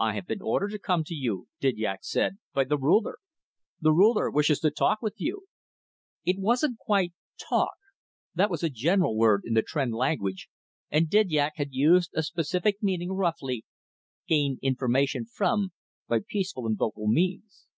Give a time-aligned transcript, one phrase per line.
[0.00, 3.18] "I have been ordered to come to you," Didyak said, "by the Ruler.
[3.80, 5.46] The Ruler wishes to talk with you."
[6.24, 7.76] It wasn't quite "talk";
[8.34, 10.48] that was a general word in the Tr'en language,
[10.90, 13.64] and Didyak had used a specific meaning, roughly:
[14.26, 15.70] "gain information from,
[16.08, 17.68] by peaceful and vocal means."